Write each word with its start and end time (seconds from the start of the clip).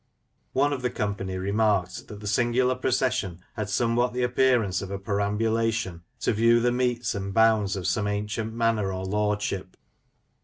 One 0.53 0.73
of 0.73 0.81
the 0.81 0.89
company 0.89 1.37
remarked 1.37 2.07
that 2.07 2.21
the 2.21 2.25
singular 2.25 2.73
procession 2.73 3.39
had 3.53 3.69
somewhat 3.69 4.13
the 4.13 4.23
appearance 4.23 4.81
of 4.81 4.89
a 4.89 4.97
perambulation 4.97 6.01
to 6.21 6.33
view 6.33 6.59
the 6.59 6.71
metes 6.71 7.13
and 7.13 7.31
bounds 7.35 7.75
of 7.75 7.85
some 7.85 8.07
ancient 8.07 8.51
manor 8.51 8.91
or 8.91 9.05
lordship. 9.05 9.77